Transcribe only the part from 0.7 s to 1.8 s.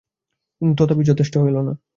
তথাপি যথেষ্ট হইল না।